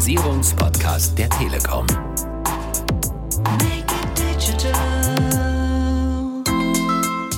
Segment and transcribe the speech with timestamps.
[0.00, 1.86] Digitalisierungspodcast der Telekom.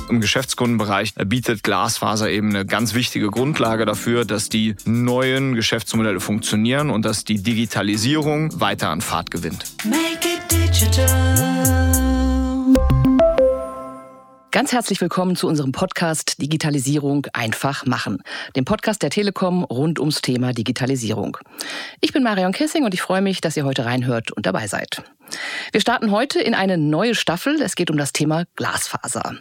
[0.08, 6.90] Im Geschäftskundenbereich bietet Glasfaser eben eine ganz wichtige Grundlage dafür, dass die neuen Geschäftsmodelle funktionieren
[6.90, 9.64] und dass die Digitalisierung weiter an Fahrt gewinnt.
[14.52, 18.22] Ganz herzlich willkommen zu unserem Podcast Digitalisierung einfach machen,
[18.54, 21.38] dem Podcast der Telekom rund ums Thema Digitalisierung.
[22.02, 25.02] Ich bin Marion Kessing und ich freue mich, dass ihr heute reinhört und dabei seid.
[25.72, 27.60] Wir starten heute in eine neue Staffel.
[27.62, 29.36] Es geht um das Thema Glasfaser.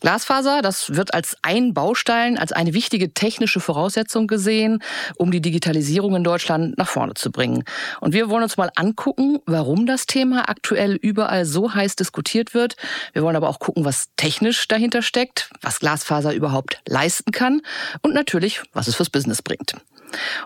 [0.00, 4.82] Glasfaser, das wird als ein Baustein, als eine wichtige technische Voraussetzung gesehen,
[5.16, 7.64] um die Digitalisierung in Deutschland nach vorne zu bringen.
[8.00, 12.76] Und wir wollen uns mal angucken, warum das Thema aktuell überall so heiß diskutiert wird.
[13.12, 17.62] Wir wollen aber auch gucken, was technisch dahinter steckt, was Glasfaser überhaupt leisten kann
[18.02, 19.74] und natürlich, was es fürs Business bringt.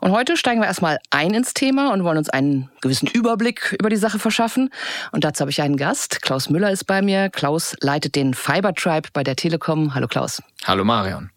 [0.01, 3.91] Und heute steigen wir erstmal ein ins Thema und wollen uns einen gewissen Überblick über
[3.91, 4.71] die Sache verschaffen.
[5.13, 6.23] Und dazu habe ich einen Gast.
[6.23, 7.29] Klaus Müller ist bei mir.
[7.31, 9.95] Klaus leitet den Fiber Tribe bei der Telekom.
[9.95, 10.43] Hallo Klaus.
[10.65, 11.31] Hallo Marion.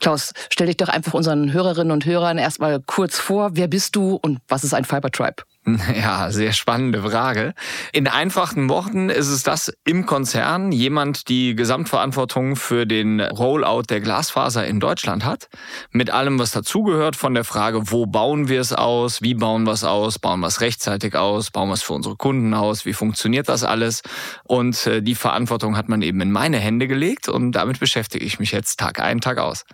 [0.00, 3.50] Klaus, stell dich doch einfach unseren Hörerinnen und Hörern erstmal kurz vor.
[3.54, 5.42] Wer bist du und was ist ein Fiber Tribe?
[5.98, 7.54] Ja, sehr spannende Frage.
[7.92, 14.00] In einfachen Worten ist es das im Konzern jemand die Gesamtverantwortung für den Rollout der
[14.00, 15.48] Glasfaser in Deutschland hat.
[15.90, 19.72] Mit allem, was dazugehört von der Frage, wo bauen wir es aus, wie bauen wir
[19.72, 22.92] es aus, bauen wir es rechtzeitig aus, bauen wir es für unsere Kunden aus, wie
[22.92, 24.02] funktioniert das alles.
[24.44, 28.38] Und äh, die Verantwortung hat man eben in meine Hände gelegt und damit beschäftige ich
[28.38, 29.64] mich jetzt Tag ein, Tag aus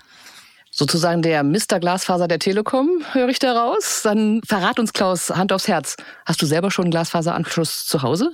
[0.74, 1.78] sozusagen der Mr.
[1.80, 4.02] Glasfaser der Telekom, höre ich daraus.
[4.02, 5.96] Dann verrat uns, Klaus, Hand aufs Herz.
[6.26, 8.32] Hast du selber schon einen Glasfaseranschluss zu Hause?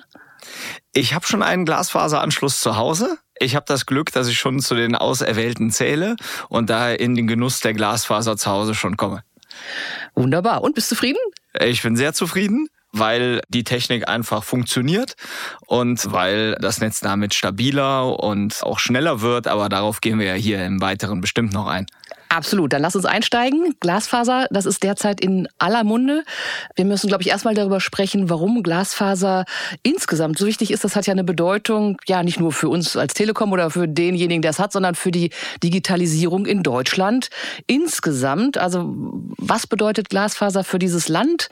[0.95, 3.19] Ich habe schon einen Glasfaseranschluss zu Hause.
[3.39, 6.17] Ich habe das Glück, dass ich schon zu den Auserwählten zähle
[6.49, 9.23] und daher in den Genuss der Glasfaser zu Hause schon komme.
[10.15, 10.63] Wunderbar.
[10.63, 11.21] Und bist du zufrieden?
[11.59, 15.15] Ich bin sehr zufrieden weil die Technik einfach funktioniert
[15.67, 19.47] und weil das Netz damit stabiler und auch schneller wird.
[19.47, 21.87] Aber darauf gehen wir ja hier im Weiteren bestimmt noch ein.
[22.33, 22.73] Absolut.
[22.73, 23.75] Dann lass uns einsteigen.
[23.81, 26.23] Glasfaser, das ist derzeit in aller Munde.
[26.77, 29.45] Wir müssen, glaube ich, erstmal darüber sprechen, warum Glasfaser
[29.83, 30.85] insgesamt so wichtig ist.
[30.85, 34.43] Das hat ja eine Bedeutung, ja, nicht nur für uns als Telekom oder für denjenigen,
[34.43, 35.31] der es hat, sondern für die
[35.65, 37.31] Digitalisierung in Deutschland
[37.67, 38.59] insgesamt.
[38.59, 38.95] Also,
[39.37, 41.49] was bedeutet Glasfaser für dieses Land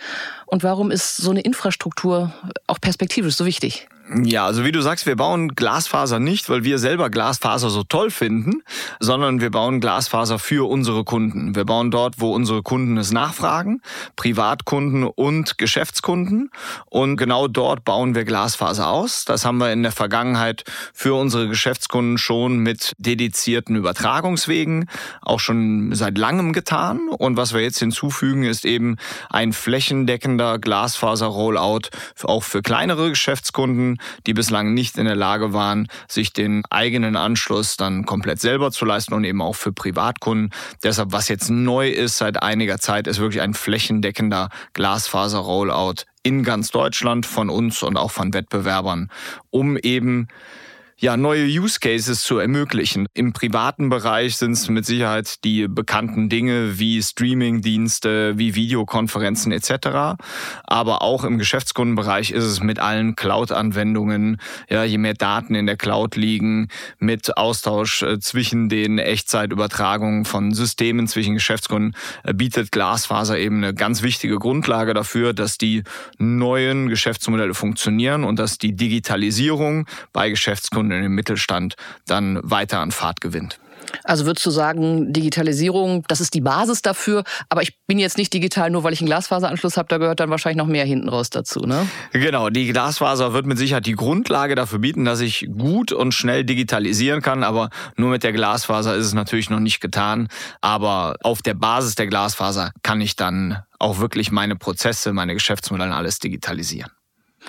[0.47, 2.33] und warum ist so eine Infrastruktur
[2.69, 3.89] auch perspektivisch so wichtig?
[4.11, 8.11] Ja, also wie du sagst, wir bauen Glasfaser nicht, weil wir selber Glasfaser so toll
[8.11, 8.63] finden,
[9.01, 11.55] sondern wir bauen Glasfaser für unsere Kunden.
[11.55, 13.83] Wir bauen dort, wo unsere Kunden es nachfragen,
[14.17, 16.51] Privatkunden und Geschäftskunden.
[16.87, 19.27] Und genau dort bauen wir Glasfaser aus.
[19.27, 20.65] Das haben wir in der Vergangenheit
[20.95, 24.89] für unsere Geschäftskunden schon mit dedizierten Übertragungswegen
[25.21, 27.11] auch schon seit langem getan.
[27.11, 28.97] Und was wir jetzt hinzufügen, ist eben
[29.29, 31.91] ein flächendeckender Glasfaser-Rollout
[32.23, 37.77] auch für kleinere Geschäftskunden die bislang nicht in der Lage waren, sich den eigenen Anschluss
[37.77, 40.51] dann komplett selber zu leisten und eben auch für Privatkunden.
[40.83, 46.71] Deshalb, was jetzt neu ist seit einiger Zeit, ist wirklich ein flächendeckender Glasfaser-Rollout in ganz
[46.71, 49.11] Deutschland von uns und auch von Wettbewerbern,
[49.51, 50.29] um eben
[51.01, 53.07] ja, neue Use Cases zu ermöglichen.
[53.15, 60.19] Im privaten Bereich sind es mit Sicherheit die bekannten Dinge wie Streaming-Dienste, wie Videokonferenzen etc.
[60.65, 65.77] Aber auch im Geschäftskundenbereich ist es mit allen Cloud-Anwendungen, ja, je mehr Daten in der
[65.77, 66.67] Cloud liegen,
[66.99, 71.95] mit Austausch äh, zwischen den Echtzeitübertragungen von Systemen zwischen Geschäftskunden,
[72.25, 75.85] äh, bietet Glasfaser eben eine ganz wichtige Grundlage dafür, dass die
[76.19, 81.75] neuen Geschäftsmodelle funktionieren und dass die Digitalisierung bei Geschäftskunden und in dem Mittelstand
[82.07, 83.59] dann weiter an Fahrt gewinnt.
[84.05, 88.33] Also würdest du sagen, Digitalisierung, das ist die Basis dafür, aber ich bin jetzt nicht
[88.33, 91.31] digital, nur weil ich einen Glasfaseranschluss habe, da gehört dann wahrscheinlich noch mehr hinten raus
[91.31, 91.87] dazu, ne?
[92.13, 96.45] Genau, die Glasfaser wird mit Sicherheit die Grundlage dafür bieten, dass ich gut und schnell
[96.45, 100.29] digitalisieren kann, aber nur mit der Glasfaser ist es natürlich noch nicht getan,
[100.61, 105.95] aber auf der Basis der Glasfaser kann ich dann auch wirklich meine Prozesse, meine Geschäftsmodelle
[105.95, 106.91] alles digitalisieren.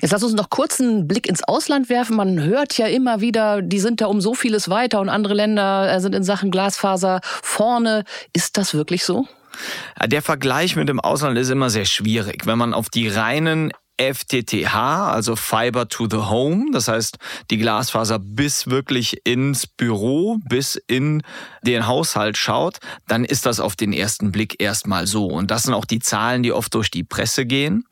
[0.02, 2.16] Jetzt lass uns noch kurz einen Blick ins Ausland werfen.
[2.16, 5.92] Man hört ja immer wieder, die sind da um so vieles weiter und andere Länder
[5.94, 8.06] äh, sind in Sachen Glasfaser vorne.
[8.34, 9.28] Ist das wirklich so?
[10.06, 12.46] Der Vergleich mit dem Ausland ist immer sehr schwierig.
[12.46, 17.18] Wenn man auf die reinen FTTH, also Fiber to the Home, das heißt
[17.52, 21.22] die Glasfaser bis wirklich ins Büro, bis in
[21.64, 25.26] den Haushalt schaut, dann ist das auf den ersten Blick erstmal so.
[25.26, 27.86] Und das sind auch die Zahlen, die oft durch die Presse gehen.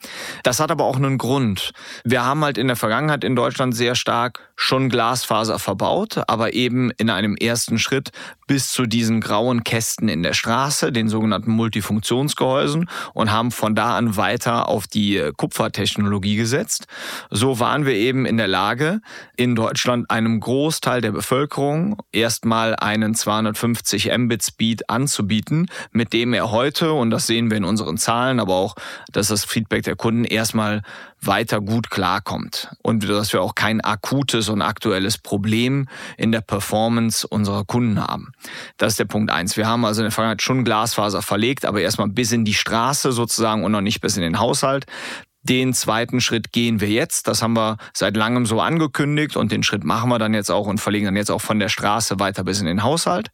[0.44, 1.74] Das hat aber auch einen Grund.
[2.06, 6.90] Wir haben halt in der Vergangenheit in Deutschland sehr stark schon Glasfaser verbaut, aber eben
[6.92, 8.12] in einem ersten Schritt
[8.48, 13.98] bis zu diesen grauen Kästen in der Straße, den sogenannten Multifunktionsgehäusen und haben von da
[13.98, 16.88] an weiter auf die Kupfertechnologie gesetzt.
[17.30, 19.02] So waren wir eben in der Lage,
[19.36, 26.52] in Deutschland einem Großteil der Bevölkerung erstmal einen 250 Mbit Speed anzubieten, mit dem er
[26.52, 28.76] heute, und das sehen wir in unseren Zahlen, aber auch,
[29.12, 30.82] dass das Feedback der Kunden erstmal
[31.22, 35.88] weiter gut klarkommt und dass wir auch kein akutes und aktuelles Problem
[36.18, 38.32] in der Performance unserer Kunden haben.
[38.78, 39.58] Das ist der Punkt eins.
[39.58, 43.12] Wir haben also in der Vergangenheit schon Glasfaser verlegt, aber erstmal bis in die Straße
[43.12, 44.86] sozusagen und noch nicht bis in den Haushalt.
[45.48, 47.28] Den zweiten Schritt gehen wir jetzt.
[47.30, 50.68] Das haben wir seit langem so angekündigt und den Schritt machen wir dann jetzt auch
[50.68, 53.30] und verlegen dann jetzt auch von der Straße weiter bis in den Haushalt.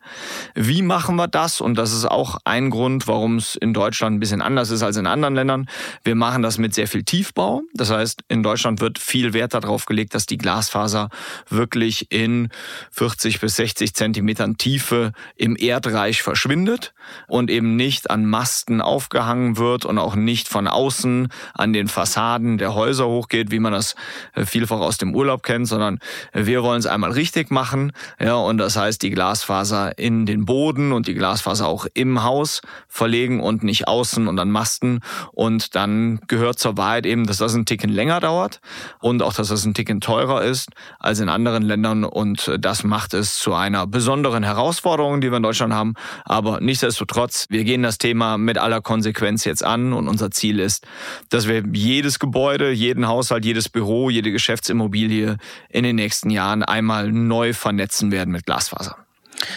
[0.53, 1.59] Wie machen wir das?
[1.59, 4.97] Und das ist auch ein Grund, warum es in Deutschland ein bisschen anders ist als
[4.97, 5.67] in anderen Ländern.
[6.03, 7.63] Wir machen das mit sehr viel Tiefbau.
[7.73, 11.09] Das heißt, in Deutschland wird viel Wert darauf gelegt, dass die Glasfaser
[11.49, 12.49] wirklich in
[12.91, 16.93] 40 bis 60 Zentimetern Tiefe im Erdreich verschwindet
[17.27, 22.57] und eben nicht an Masten aufgehangen wird und auch nicht von außen an den Fassaden
[22.57, 23.95] der Häuser hochgeht, wie man das
[24.35, 25.99] äh, vielfach aus dem Urlaub kennt, sondern
[26.33, 27.93] wir wollen es einmal richtig machen.
[28.19, 32.61] Ja, und das heißt, die Glasfaser in den Boden und die Glasfaser auch im Haus
[32.89, 34.99] verlegen und nicht außen und an Masten.
[35.31, 38.59] Und dann gehört zur Wahrheit eben, dass das ein Ticken länger dauert
[38.99, 42.03] und auch, dass das ein Ticken teurer ist als in anderen Ländern.
[42.03, 45.93] Und das macht es zu einer besonderen Herausforderung, die wir in Deutschland haben.
[46.25, 50.85] Aber nichtsdestotrotz, wir gehen das Thema mit aller Konsequenz jetzt an und unser Ziel ist,
[51.29, 51.63] dass wir
[51.93, 55.37] jedes Gebäude, jeden Haushalt, jedes Büro, jede Geschäftsimmobilie
[55.69, 58.97] in den nächsten Jahren einmal neu vernetzen werden mit Glasfaser.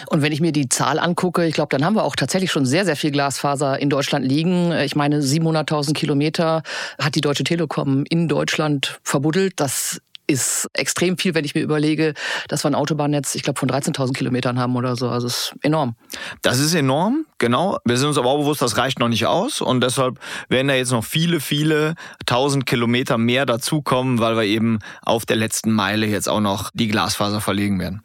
[0.07, 2.65] Und wenn ich mir die Zahl angucke, ich glaube, dann haben wir auch tatsächlich schon
[2.65, 4.71] sehr, sehr viel Glasfaser in Deutschland liegen.
[4.71, 6.63] Ich meine, 700.000 Kilometer
[6.99, 9.53] hat die Deutsche Telekom in Deutschland verbuddelt.
[9.57, 12.13] Das ist extrem viel, wenn ich mir überlege,
[12.49, 15.09] dass wir ein Autobahnnetz, ich glaube, von 13.000 Kilometern haben oder so.
[15.09, 15.95] Also es ist enorm.
[16.41, 17.77] Das ist enorm, genau.
[17.85, 20.19] Wir sind uns aber auch bewusst, das reicht noch nicht aus und deshalb
[20.49, 21.95] werden da jetzt noch viele, viele
[22.25, 26.89] tausend Kilometer mehr dazukommen, weil wir eben auf der letzten Meile jetzt auch noch die
[26.89, 28.01] Glasfaser verlegen werden.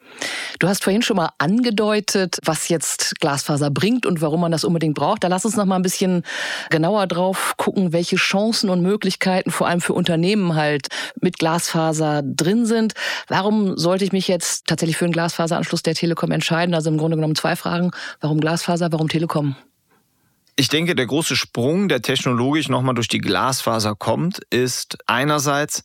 [0.61, 4.95] Du hast vorhin schon mal angedeutet, was jetzt Glasfaser bringt und warum man das unbedingt
[4.95, 5.25] braucht.
[5.25, 6.23] Da lass uns noch mal ein bisschen
[6.71, 10.87] genauer drauf gucken, welche Chancen und Möglichkeiten vor allem für Unternehmen halt
[11.21, 12.93] mit Glasfaser drin sind.
[13.29, 16.75] Warum sollte ich mich jetzt tatsächlich für einen Glasfaseranschluss der Telekom entscheiden?
[16.75, 17.93] Also im Grunde genommen zwei Fragen.
[18.21, 19.57] Warum Glasfaser, warum Telekom?
[20.57, 25.83] Ich denke, der große Sprung, der technologisch nochmal durch die Glasfaser kommt, ist einerseits,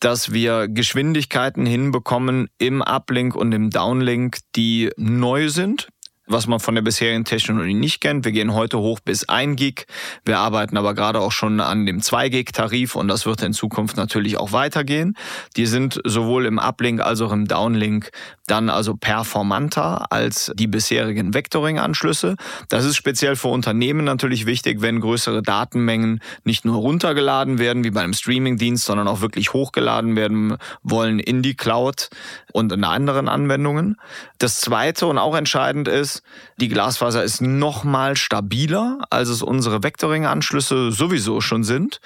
[0.00, 5.88] dass wir Geschwindigkeiten hinbekommen im Uplink und im Downlink, die neu sind,
[6.32, 8.24] was man von der bisherigen Technologie nicht kennt.
[8.24, 9.86] Wir gehen heute hoch bis 1 Gig.
[10.24, 13.52] Wir arbeiten aber gerade auch schon an dem 2 Gig Tarif und das wird in
[13.52, 15.14] Zukunft natürlich auch weitergehen.
[15.56, 18.10] Die sind sowohl im Uplink als auch im Downlink
[18.46, 22.36] dann also performanter als die bisherigen Vectoring-Anschlüsse.
[22.68, 27.90] Das ist speziell für Unternehmen natürlich wichtig, wenn größere Datenmengen nicht nur runtergeladen werden wie
[27.90, 32.10] bei einem Streaming-Dienst, sondern auch wirklich hochgeladen werden wollen in die Cloud
[32.52, 33.96] und in anderen Anwendungen.
[34.38, 36.22] Das zweite und auch entscheidend ist,
[36.62, 41.98] die Glasfaser ist noch mal stabiler, als es unsere Vectoring-Anschlüsse sowieso schon sind.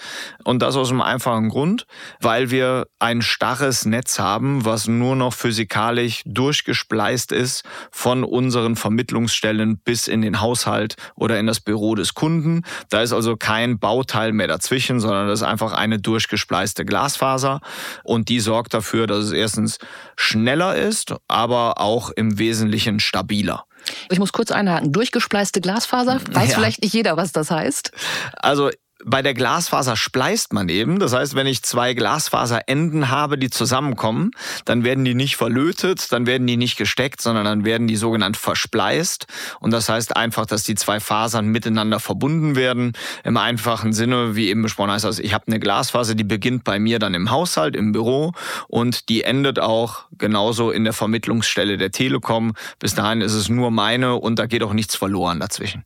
[0.44, 1.86] Und das aus einem einfachen Grund,
[2.22, 9.76] weil wir ein starres Netz haben, was nur noch physikalisch durchgespleist ist von unseren Vermittlungsstellen
[9.76, 12.62] bis in den Haushalt oder in das Büro des Kunden.
[12.88, 17.60] Da ist also kein Bauteil mehr dazwischen, sondern das ist einfach eine durchgespleiste Glasfaser.
[18.04, 19.76] Und die sorgt dafür, dass es erstens
[20.16, 23.65] schneller ist, aber auch im Wesentlichen stabiler.
[24.11, 24.93] Ich muss kurz einhaken.
[24.93, 26.55] Durchgespleiste Glasfaser, weiß ja.
[26.57, 27.93] vielleicht nicht jeder, was das heißt.
[28.37, 28.71] Also
[29.04, 30.98] bei der Glasfaser spleißt man eben.
[30.98, 34.30] Das heißt, wenn ich zwei Glasfaserenden habe, die zusammenkommen,
[34.64, 38.36] dann werden die nicht verlötet, dann werden die nicht gesteckt, sondern dann werden die sogenannt
[38.36, 39.26] verspleist.
[39.60, 42.92] Und das heißt einfach, dass die zwei Fasern miteinander verbunden werden.
[43.22, 46.78] Im einfachen Sinne, wie eben besprochen heißt das, ich habe eine Glasfaser, die beginnt bei
[46.78, 48.32] mir dann im Haushalt, im Büro
[48.68, 52.54] und die endet auch genauso in der Vermittlungsstelle der Telekom.
[52.78, 55.84] Bis dahin ist es nur meine und da geht auch nichts verloren dazwischen.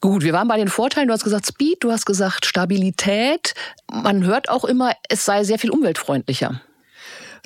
[0.00, 1.08] Gut, wir waren bei den Vorteilen.
[1.08, 3.54] Du hast gesagt Speed, du hast gesagt Stabilität.
[3.92, 6.62] Man hört auch immer, es sei sehr viel umweltfreundlicher.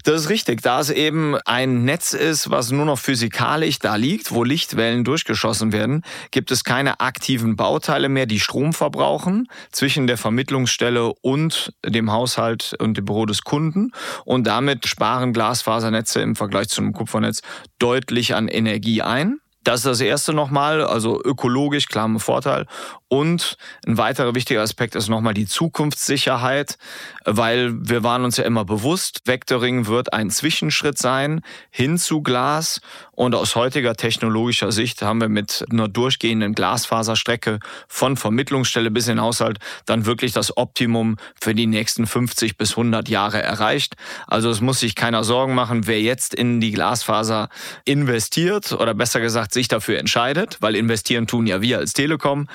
[0.05, 0.61] Das ist richtig.
[0.61, 5.73] Da es eben ein Netz ist, was nur noch physikalisch da liegt, wo Lichtwellen durchgeschossen
[5.73, 12.13] werden, gibt es keine aktiven Bauteile mehr, die Strom verbrauchen zwischen der Vermittlungsstelle und dem
[12.13, 13.93] Haushalt und dem Büro des Kunden.
[14.25, 17.41] Und damit sparen Glasfasernetze im Vergleich zu einem Kupfernetz
[17.79, 19.41] deutlich an Energie ein.
[19.65, 22.67] Das ist das erste nochmal, also ökologisch, klar ein Vorteil.
[23.15, 26.79] Und ein weiterer wichtiger Aspekt ist nochmal die Zukunftssicherheit,
[27.25, 32.81] weil wir waren uns ja immer bewusst, Vectoring wird ein Zwischenschritt sein hin zu Glas.
[33.13, 39.21] Und aus heutiger technologischer Sicht haben wir mit einer durchgehenden Glasfaserstrecke von Vermittlungsstelle bis in
[39.21, 43.95] Haushalt dann wirklich das Optimum für die nächsten 50 bis 100 Jahre erreicht.
[44.27, 47.49] Also es muss sich keiner Sorgen machen, wer jetzt in die Glasfaser
[47.85, 52.49] investiert oder besser gesagt sich dafür entscheidet, weil investieren tun ja wir als Telekom,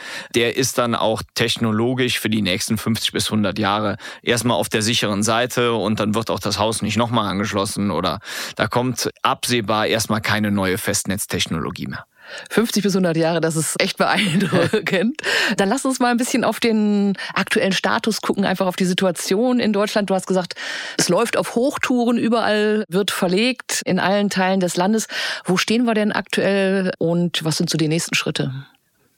[0.50, 4.82] der ist dann auch technologisch für die nächsten 50 bis 100 Jahre erstmal auf der
[4.82, 8.18] sicheren Seite und dann wird auch das Haus nicht nochmal angeschlossen oder
[8.56, 12.06] da kommt absehbar erstmal keine neue Festnetztechnologie mehr.
[12.50, 15.22] 50 bis 100 Jahre, das ist echt beeindruckend.
[15.58, 19.60] Dann lass uns mal ein bisschen auf den aktuellen Status gucken, einfach auf die Situation
[19.60, 20.10] in Deutschland.
[20.10, 20.56] Du hast gesagt,
[20.98, 25.06] es läuft auf Hochtouren, überall wird verlegt, in allen Teilen des Landes.
[25.46, 28.65] Wo stehen wir denn aktuell und was sind so die nächsten Schritte?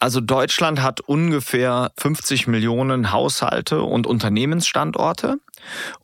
[0.01, 5.38] Also Deutschland hat ungefähr 50 Millionen Haushalte und Unternehmensstandorte.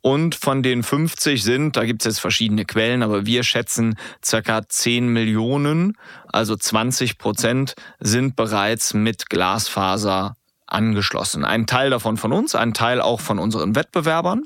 [0.02, 4.68] Und von den 50 sind, da gibt es jetzt verschiedene Quellen, aber wir schätzen circa
[4.68, 10.37] 10 Millionen, also 20 Prozent sind bereits mit Glasfaser
[10.68, 11.44] angeschlossen.
[11.44, 14.44] Ein Teil davon von uns, ein Teil auch von unseren Wettbewerbern.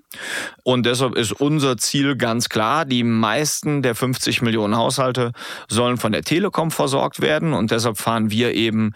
[0.65, 5.33] Und deshalb ist unser Ziel ganz klar, die meisten der 50 Millionen Haushalte
[5.69, 7.53] sollen von der Telekom versorgt werden.
[7.53, 8.93] Und deshalb fahren wir eben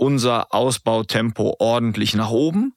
[0.00, 2.74] unser Ausbautempo ordentlich nach oben.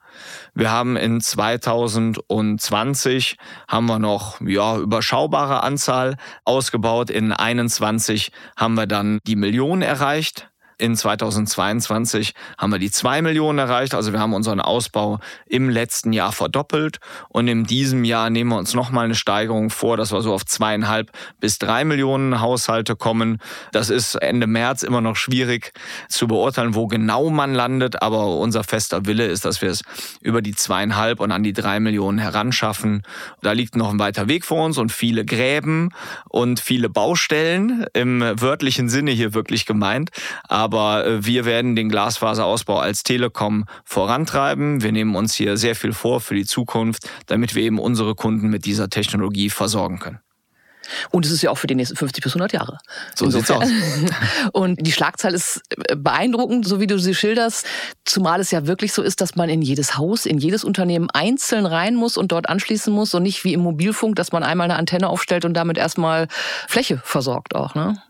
[0.53, 7.09] Wir haben in 2020 haben wir noch ja überschaubare Anzahl ausgebaut.
[7.09, 10.49] In 21 haben wir dann die Million erreicht.
[10.83, 13.95] In 2022 haben wir die zwei Millionen erreicht.
[13.95, 16.99] Also wir haben unseren Ausbau im letzten Jahr verdoppelt.
[17.29, 20.45] Und in diesem Jahr nehmen wir uns nochmal eine Steigerung vor, dass wir so auf
[20.45, 21.09] zweieinhalb
[21.39, 23.37] bis drei Millionen Haushalte kommen.
[23.71, 25.71] Das ist Ende März immer noch schwierig
[26.09, 28.01] zu beurteilen, wo genau man landet.
[28.01, 29.83] Aber unser fester Wille ist, dass wir es
[30.19, 33.03] über die zweieinhalb und an die drei Millionen heranschaffen.
[33.41, 35.91] Da liegt noch ein weiter Weg vor uns und viele Gräben
[36.27, 40.09] und viele Baustellen im wörtlichen Sinne hier wirklich gemeint.
[40.49, 44.81] Aber äh, wir werden den Glasfaserausbau als Telekom vorantreiben.
[44.81, 48.49] Wir nehmen uns hier sehr viel vor für die Zukunft, damit wir eben unsere Kunden
[48.49, 50.19] mit dieser Technologie versorgen können.
[51.11, 52.77] Und es ist ja auch für die nächsten 50 bis 100 Jahre.
[53.15, 53.65] So Insofern.
[53.65, 54.49] sieht's aus.
[54.51, 57.65] Und die Schlagzahl ist äh, beeindruckend, so wie du sie schilderst,
[58.05, 61.65] zumal es ja wirklich so ist, dass man in jedes Haus, in jedes Unternehmen einzeln
[61.65, 64.77] rein muss und dort anschließen muss und nicht wie im Mobilfunk, dass man einmal eine
[64.77, 66.27] Antenne aufstellt und damit erstmal
[66.67, 68.01] Fläche versorgt auch, ne?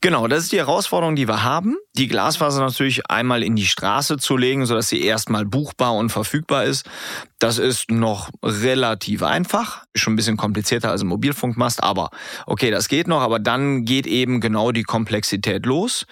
[0.00, 1.76] Genau, das ist die Herausforderung, die wir haben.
[1.96, 6.64] Die Glasfaser natürlich einmal in die Straße zu legen, sodass sie erstmal buchbar und verfügbar
[6.64, 6.88] ist.
[7.40, 9.84] Das ist noch relativ einfach.
[9.96, 12.10] Schon ein bisschen komplizierter als ein Mobilfunkmast, aber
[12.46, 13.20] okay, das geht noch.
[13.20, 16.06] Aber dann geht eben genau die Komplexität los.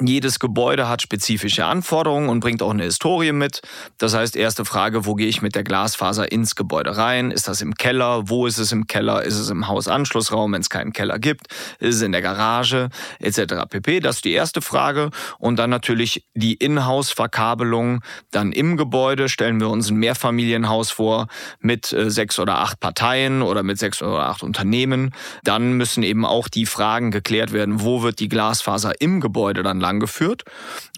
[0.00, 3.62] Jedes Gebäude hat spezifische Anforderungen und bringt auch eine Historie mit.
[3.98, 7.32] Das heißt, erste Frage, wo gehe ich mit der Glasfaser ins Gebäude rein?
[7.32, 8.28] Ist das im Keller?
[8.28, 9.22] Wo ist es im Keller?
[9.22, 11.46] Ist es im Hausanschlussraum, wenn es keinen Keller gibt?
[11.80, 12.88] Ist es in der Garage?
[13.18, 13.66] Etc.
[13.68, 14.00] pp.
[14.00, 15.10] Das ist die erste Frage.
[15.38, 18.00] Und dann natürlich die Inhouse-Verkabelung.
[18.30, 21.28] Dann im Gebäude stellen wir uns ein Mehrfamilienhaus vor
[21.60, 25.14] mit äh, sechs oder acht Parteien oder mit sechs oder acht Unternehmen.
[25.44, 29.80] Dann müssen eben auch die Fragen geklärt werden, wo wird die Glasfaser im Gebäude dann
[29.80, 30.44] langgeführt.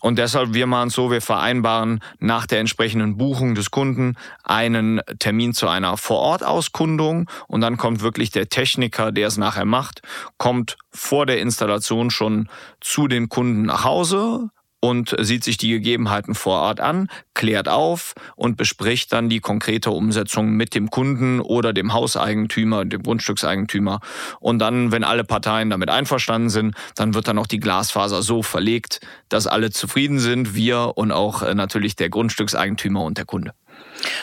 [0.00, 5.00] Und deshalb, wir machen es so, wir vereinbaren nach der entsprechenden Buchung des Kunden einen
[5.18, 10.02] Termin zu einer Vorortauskundung und dann kommt wirklich der Techniker, der es nachher macht,
[10.36, 12.48] kommt vor der Installation schon
[12.80, 14.50] zu den Kunden nach Hause,
[14.84, 19.90] und sieht sich die Gegebenheiten vor Ort an, klärt auf und bespricht dann die konkrete
[19.90, 24.00] Umsetzung mit dem Kunden oder dem Hauseigentümer, dem Grundstückseigentümer.
[24.40, 28.42] Und dann, wenn alle Parteien damit einverstanden sind, dann wird dann auch die Glasfaser so
[28.42, 33.54] verlegt, dass alle zufrieden sind, wir und auch äh, natürlich der Grundstückseigentümer und der Kunde.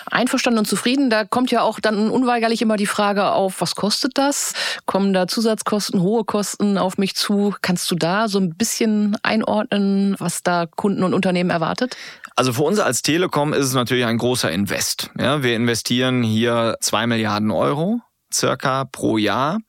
[0.09, 4.17] Einverstanden und zufrieden, da kommt ja auch dann unweigerlich immer die Frage auf, was kostet
[4.17, 4.53] das?
[4.85, 7.55] Kommen da Zusatzkosten, hohe Kosten auf mich zu?
[7.61, 11.95] Kannst du da so ein bisschen einordnen, was da Kunden und Unternehmen erwartet?
[12.35, 15.09] Also für uns als Telekom ist es natürlich ein großer Invest.
[15.17, 18.01] Ja, wir investieren hier zwei Milliarden Euro
[18.33, 19.59] circa pro Jahr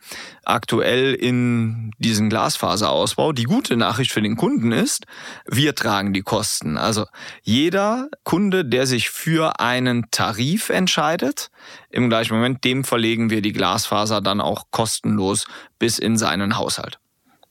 [0.44, 3.32] aktuell in diesen Glasfaserausbau.
[3.32, 5.06] Die gute Nachricht für den Kunden ist,
[5.46, 6.76] wir tragen die Kosten.
[6.76, 7.06] Also
[7.42, 11.50] jeder Kunde, der sich für einen Tarif entscheidet,
[11.90, 15.46] im gleichen Moment, dem verlegen wir die Glasfaser dann auch kostenlos
[15.78, 16.98] bis in seinen Haushalt.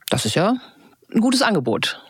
[0.09, 0.55] Das ist ja
[1.13, 2.01] ein gutes Angebot.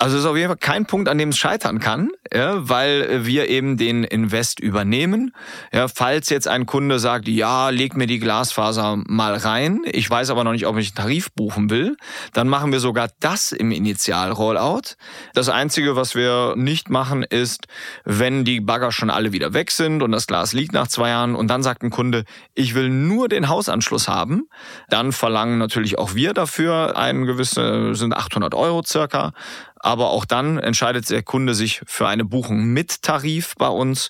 [0.00, 3.26] Also es ist auf jeden Fall kein Punkt, an dem es scheitern kann, ja, weil
[3.26, 5.34] wir eben den Invest übernehmen.
[5.72, 10.30] Ja, falls jetzt ein Kunde sagt, ja, leg mir die Glasfaser mal rein, ich weiß
[10.30, 11.96] aber noch nicht, ob ich einen Tarif buchen will,
[12.32, 14.94] dann machen wir sogar das im Initial-Rollout.
[15.34, 17.66] Das Einzige, was wir nicht machen, ist,
[18.04, 21.34] wenn die Bagger schon alle wieder weg sind und das Glas liegt nach zwei Jahren
[21.34, 22.24] und dann sagt ein Kunde,
[22.54, 24.48] ich will nur den Hausanschluss haben,
[24.90, 29.32] dann verlangen natürlich auch wir dafür einen gewissen, sind 800 Euro circa.
[29.80, 34.08] Aber auch dann entscheidet der Kunde sich für eine Buchung mit Tarif bei uns.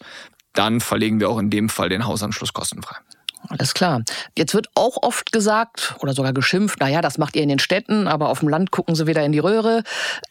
[0.54, 2.96] Dann verlegen wir auch in dem Fall den Hausanschluss kostenfrei.
[3.48, 4.02] Alles klar.
[4.36, 8.08] Jetzt wird auch oft gesagt oder sogar geschimpft, naja, das macht ihr in den Städten,
[8.08, 9.84] aber auf dem Land gucken sie wieder in die Röhre.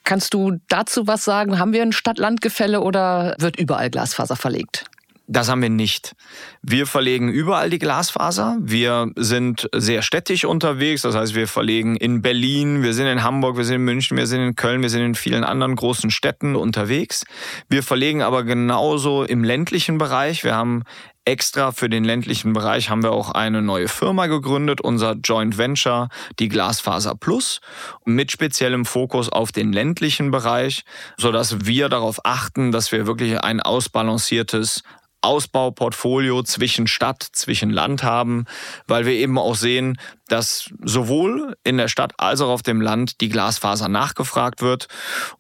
[0.03, 1.58] Kannst du dazu was sagen?
[1.58, 4.86] Haben wir ein Stadt-Land-Gefälle oder wird überall Glasfaser verlegt?
[5.29, 6.15] Das haben wir nicht.
[6.62, 8.57] Wir verlegen überall die Glasfaser.
[8.62, 11.01] Wir sind sehr städtisch unterwegs.
[11.01, 14.25] Das heißt, wir verlegen in Berlin, wir sind in Hamburg, wir sind in München, wir
[14.25, 17.25] sind in Köln, wir sind in vielen anderen großen Städten unterwegs.
[17.67, 20.46] Wir verlegen aber genauso im ländlichen Bereich.
[20.46, 20.84] Wir haben
[21.25, 26.07] extra für den ländlichen Bereich haben wir auch eine neue Firma gegründet, unser Joint Venture,
[26.39, 27.60] die Glasfaser Plus,
[28.05, 30.86] mit speziellem Fokus auf den ländlichen Bereich,
[31.17, 34.84] so dass wir darauf achten, dass wir wirklich ein ausbalanciertes
[35.22, 38.46] Ausbauportfolio zwischen Stadt, zwischen Land haben,
[38.88, 39.98] weil wir eben auch sehen,
[40.28, 44.88] dass sowohl in der Stadt als auch auf dem Land die Glasfaser nachgefragt wird.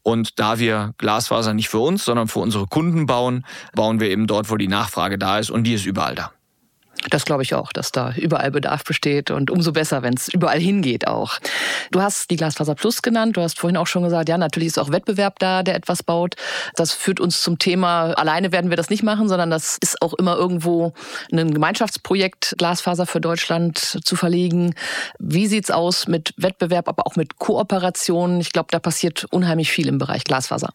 [0.03, 4.27] Und da wir Glasfaser nicht für uns, sondern für unsere Kunden bauen, bauen wir eben
[4.27, 6.31] dort, wo die Nachfrage da ist und die ist überall da.
[7.09, 10.59] Das glaube ich auch, dass da überall Bedarf besteht und umso besser, wenn es überall
[10.59, 11.37] hingeht auch.
[11.91, 14.77] Du hast die Glasfaser Plus genannt, du hast vorhin auch schon gesagt, ja, natürlich ist
[14.77, 16.35] auch Wettbewerb da, der etwas baut.
[16.75, 20.13] Das führt uns zum Thema, alleine werden wir das nicht machen, sondern das ist auch
[20.15, 20.93] immer irgendwo
[21.31, 24.73] ein Gemeinschaftsprojekt, Glasfaser für Deutschland zu verlegen.
[25.19, 28.41] Wie sieht's aus mit Wettbewerb, aber auch mit Kooperationen?
[28.41, 30.73] Ich glaube, da passiert unheimlich viel im Bereich Glasfaser.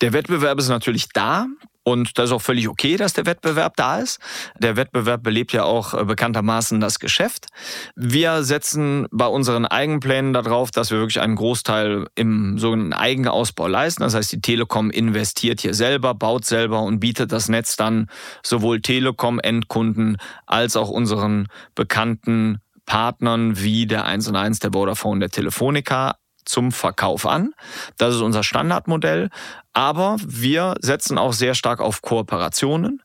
[0.00, 1.46] Der Wettbewerb ist natürlich da.
[1.88, 4.20] Und das ist auch völlig okay, dass der Wettbewerb da ist.
[4.58, 7.46] Der Wettbewerb belebt ja auch äh, bekanntermaßen das Geschäft.
[7.96, 14.02] Wir setzen bei unseren Eigenplänen darauf, dass wir wirklich einen Großteil im sogenannten Eigenausbau leisten.
[14.02, 18.08] Das heißt, die Telekom investiert hier selber, baut selber und bietet das Netz dann
[18.42, 25.30] sowohl Telekom-Endkunden als auch unseren bekannten Partnern wie der 1 und 1, der Vodafone, der
[25.30, 26.16] Telefonica
[26.48, 27.52] zum Verkauf an.
[27.96, 29.30] Das ist unser Standardmodell.
[29.72, 33.02] Aber wir setzen auch sehr stark auf Kooperationen.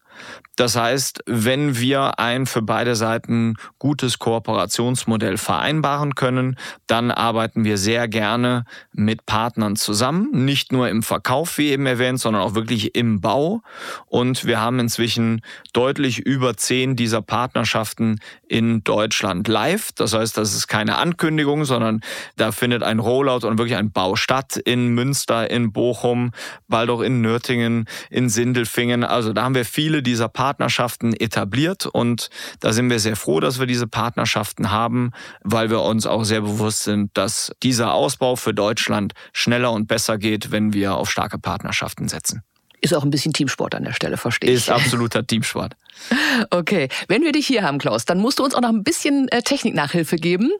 [0.56, 7.78] Das heißt, wenn wir ein für beide Seiten gutes Kooperationsmodell vereinbaren können, dann arbeiten wir
[7.78, 12.96] sehr gerne mit Partnern zusammen, nicht nur im Verkauf, wie eben erwähnt, sondern auch wirklich
[12.96, 13.62] im Bau.
[14.06, 15.42] Und wir haben inzwischen
[15.74, 19.92] deutlich über zehn dieser Partnerschaften in Deutschland live.
[19.94, 22.02] Das heißt, das ist keine Ankündigung, sondern
[22.36, 26.32] da findet ein Rollout und wirklich ein Bau statt in Münster, in Bochum,
[26.68, 29.04] bald auch in Nürtingen, in Sindelfingen.
[29.04, 32.30] Also da haben wir viele dieser Partnerschaften Partnerschaften etabliert und
[32.60, 36.42] da sind wir sehr froh, dass wir diese Partnerschaften haben, weil wir uns auch sehr
[36.42, 41.40] bewusst sind, dass dieser Ausbau für Deutschland schneller und besser geht, wenn wir auf starke
[41.40, 42.44] Partnerschaften setzen.
[42.84, 44.58] Ist auch ein bisschen Teamsport an der Stelle, verstehe ich.
[44.58, 45.74] Ist absoluter Teamsport.
[46.50, 49.28] Okay, wenn wir dich hier haben, Klaus, dann musst du uns auch noch ein bisschen
[49.30, 50.52] äh, Techniknachhilfe geben.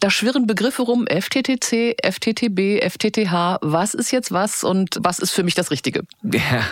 [0.00, 3.58] Da schwirren Begriffe rum, FTTC, FTTB, FTTH.
[3.62, 6.02] Was ist jetzt was und was ist für mich das Richtige?
[6.22, 6.66] Ja,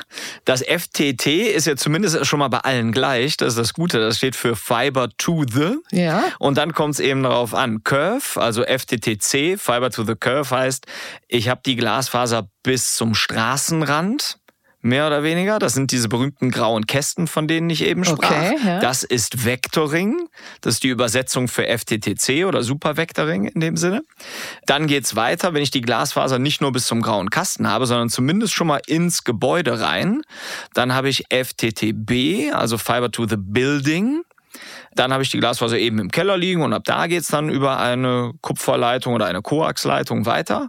[0.45, 3.37] das FTT ist ja zumindest schon mal bei allen gleich.
[3.37, 4.01] Das ist das Gute.
[4.01, 5.77] Das steht für Fiber to the.
[5.91, 6.25] Ja.
[6.39, 7.85] Und dann kommt es eben darauf an.
[7.85, 10.87] Curve, also FTTC, Fiber to the Curve heißt,
[11.29, 14.40] ich habe die Glasfaser bis zum Straßenrand
[14.83, 15.59] mehr oder weniger.
[15.59, 18.31] Das sind diese berühmten grauen Kästen, von denen ich eben sprach.
[18.31, 18.81] Okay, ja.
[18.81, 20.29] Das ist Vectoring.
[20.61, 24.03] Das ist die Übersetzung für FTTC oder Supervectoring in dem Sinne.
[24.67, 28.09] Dann geht's weiter, wenn ich die Glasfaser nicht nur bis zum grauen Kasten habe, sondern
[28.09, 30.23] zumindest schon mal ins Gebäude rein.
[30.75, 34.23] Dann habe ich FTTB, also Fiber to the Building.
[34.95, 37.79] Dann habe ich die Glasfaser eben im Keller liegen und ab da geht's dann über
[37.79, 40.69] eine Kupferleitung oder eine Koaxleitung weiter.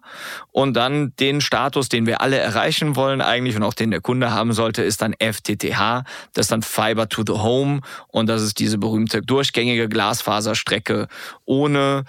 [0.51, 4.31] Und dann den Status, den wir alle erreichen wollen eigentlich und auch den der Kunde
[4.31, 6.03] haben sollte, ist dann FTTH.
[6.34, 11.07] Das ist dann Fiber to the Home und das ist diese berühmte durchgängige Glasfaserstrecke
[11.45, 12.03] ohne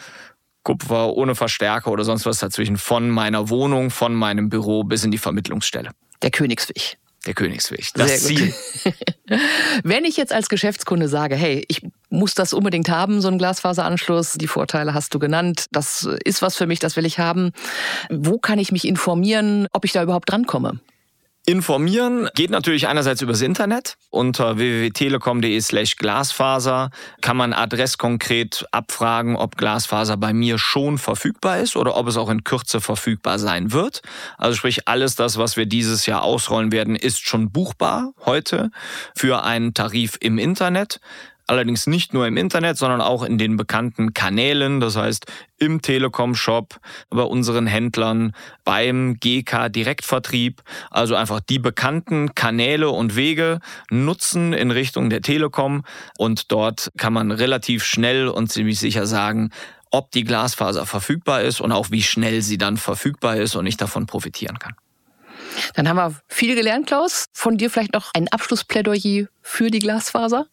[0.64, 5.10] Kupfer, ohne Verstärker oder sonst was dazwischen von meiner Wohnung, von meinem Büro bis in
[5.10, 5.90] die Vermittlungsstelle.
[6.22, 7.88] Der Königsweg der Königsweg.
[7.94, 8.52] Das Ziel.
[9.84, 14.34] Wenn ich jetzt als Geschäftskunde sage, hey, ich muss das unbedingt haben, so ein Glasfaseranschluss,
[14.34, 17.52] die Vorteile hast du genannt, das ist was für mich, das will ich haben.
[18.10, 20.80] Wo kann ich mich informieren, ob ich da überhaupt drankomme?
[21.44, 23.96] Informieren geht natürlich einerseits übers Internet.
[24.10, 31.74] Unter www.telekom.de slash Glasfaser kann man adresskonkret abfragen, ob Glasfaser bei mir schon verfügbar ist
[31.74, 34.02] oder ob es auch in Kürze verfügbar sein wird.
[34.38, 38.70] Also sprich, alles das, was wir dieses Jahr ausrollen werden, ist schon buchbar heute
[39.16, 41.00] für einen Tarif im Internet.
[41.52, 45.26] Allerdings nicht nur im Internet, sondern auch in den bekannten Kanälen, das heißt
[45.58, 48.32] im Telekom-Shop, bei unseren Händlern,
[48.64, 50.62] beim GK Direktvertrieb.
[50.90, 53.60] Also einfach die bekannten Kanäle und Wege
[53.90, 55.84] nutzen in Richtung der Telekom
[56.16, 59.50] und dort kann man relativ schnell und ziemlich sicher sagen,
[59.90, 63.76] ob die Glasfaser verfügbar ist und auch wie schnell sie dann verfügbar ist und ich
[63.76, 64.74] davon profitieren kann.
[65.74, 67.26] Dann haben wir viel gelernt, Klaus.
[67.34, 70.46] Von dir vielleicht noch ein Abschlussplädoyer für die Glasfaser?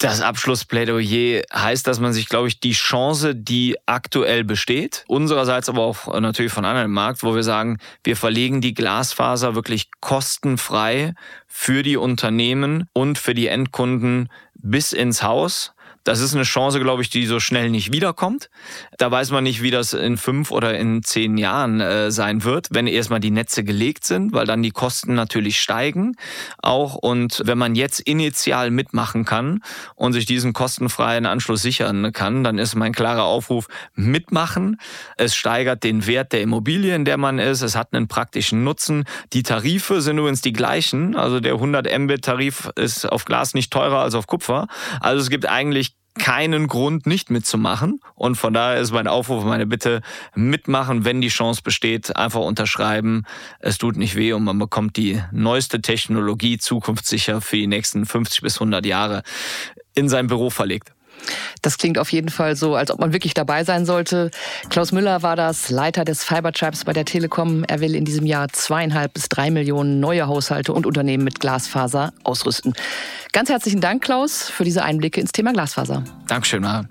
[0.00, 5.82] Das Abschlussplädoyer heißt, dass man sich, glaube ich, die Chance, die aktuell besteht, unsererseits aber
[5.82, 11.14] auch natürlich von anderen im Markt, wo wir sagen, wir verlegen die Glasfaser wirklich kostenfrei
[11.48, 15.72] für die Unternehmen und für die Endkunden bis ins Haus.
[16.04, 18.50] Das ist eine Chance, glaube ich, die so schnell nicht wiederkommt.
[18.96, 22.68] Da weiß man nicht, wie das in fünf oder in zehn Jahren äh, sein wird,
[22.70, 26.14] wenn erstmal die Netze gelegt sind, weil dann die Kosten natürlich steigen
[26.62, 26.94] auch.
[26.94, 29.60] Und wenn man jetzt initial mitmachen kann
[29.94, 34.80] und sich diesen kostenfreien Anschluss sichern kann, dann ist mein klarer Aufruf, mitmachen.
[35.16, 37.62] Es steigert den Wert der Immobilie, in der man ist.
[37.62, 39.04] Es hat einen praktischen Nutzen.
[39.32, 41.16] Die Tarife sind übrigens die gleichen.
[41.16, 44.68] Also der 100 Mbit Tarif ist auf Glas nicht teurer als auf Kupfer.
[45.00, 48.00] Also es gibt eigentlich keinen Grund, nicht mitzumachen.
[48.14, 50.02] Und von daher ist mein Aufruf, meine Bitte,
[50.34, 53.24] mitmachen, wenn die Chance besteht, einfach unterschreiben.
[53.60, 58.42] Es tut nicht weh und man bekommt die neueste Technologie zukunftssicher für die nächsten 50
[58.42, 59.22] bis 100 Jahre
[59.94, 60.92] in sein Büro verlegt.
[61.62, 64.30] Das klingt auf jeden Fall so, als ob man wirklich dabei sein sollte.
[64.70, 67.64] Klaus Müller war das Leiter des Fibertribes bei der Telekom.
[67.64, 72.12] Er will in diesem Jahr zweieinhalb bis drei Millionen neue Haushalte und Unternehmen mit Glasfaser
[72.24, 72.74] ausrüsten.
[73.32, 76.04] Ganz herzlichen Dank, Klaus, für diese Einblicke ins Thema Glasfaser.
[76.26, 76.88] Dankeschön, Maren.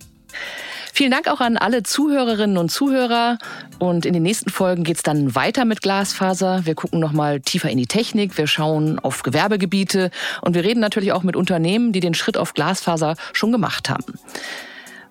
[0.97, 3.38] Vielen Dank auch an alle Zuhörerinnen und Zuhörer.
[3.77, 6.65] Und in den nächsten Folgen geht es dann weiter mit Glasfaser.
[6.65, 8.36] Wir gucken nochmal tiefer in die Technik.
[8.36, 10.10] Wir schauen auf Gewerbegebiete.
[10.41, 14.15] Und wir reden natürlich auch mit Unternehmen, die den Schritt auf Glasfaser schon gemacht haben.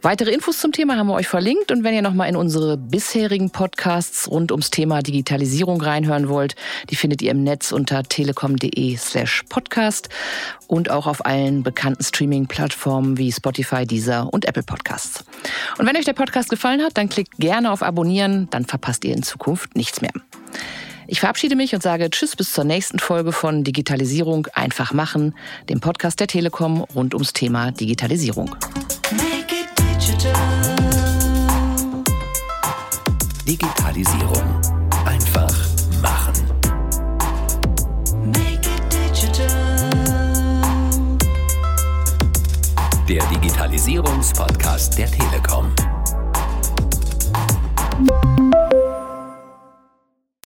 [0.02, 3.50] Weitere Infos zum Thema haben wir euch verlinkt und wenn ihr nochmal in unsere bisherigen
[3.50, 6.54] Podcasts rund ums Thema Digitalisierung reinhören wollt,
[6.90, 10.08] die findet ihr im Netz unter telekom.de slash podcast
[10.66, 15.24] und auch auf allen bekannten Streaming-Plattformen wie Spotify, Deezer und Apple Podcasts.
[15.78, 19.14] Und wenn euch der Podcast gefallen hat, dann klickt gerne auf Abonnieren, dann verpasst ihr
[19.14, 20.12] in Zukunft nichts mehr.
[21.08, 25.34] Ich verabschiede mich und sage Tschüss bis zur nächsten Folge von Digitalisierung einfach machen,
[25.68, 28.54] dem Podcast der Telekom rund ums Thema Digitalisierung.
[33.46, 34.60] Digitalisierung.
[35.04, 35.54] Einfach
[36.02, 36.34] machen.
[43.08, 45.72] Der Digitalisierungspodcast der Telekom.